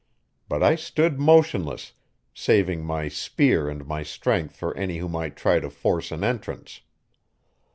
But 0.49 0.63
I 0.63 0.73
stood 0.77 1.19
motionless, 1.19 1.93
saving 2.33 2.83
my 2.83 3.07
spear 3.07 3.69
and 3.69 3.85
my 3.85 4.01
strength 4.01 4.55
for 4.55 4.75
any 4.75 4.97
who 4.97 5.07
might 5.07 5.35
try 5.35 5.59
to 5.59 5.69
force 5.69 6.11
an 6.11 6.23
entrance. 6.23 6.81